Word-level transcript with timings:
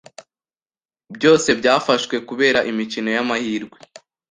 byose 1.15 1.49
byafashwe 1.59 2.15
kubera 2.27 2.59
imikino 2.71 3.09
y’amahirwe 3.15 3.77